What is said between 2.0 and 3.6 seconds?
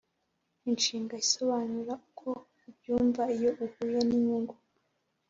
uko ubyumva iyo